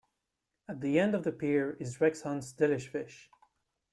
At 0.67 0.81
the 0.81 0.97
end 0.99 1.13
of 1.13 1.23
the 1.25 1.31
pier 1.31 1.77
is 1.79 2.01
Rex 2.01 2.23
Hunt's 2.23 2.53
"Delish 2.53 2.87
Fish". 2.87 3.29